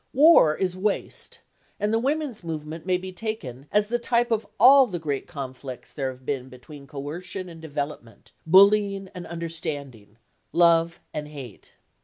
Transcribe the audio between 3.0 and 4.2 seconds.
taken as the